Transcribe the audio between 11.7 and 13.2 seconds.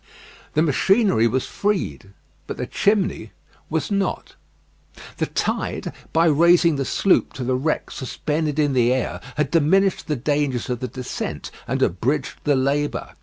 abridged the labour.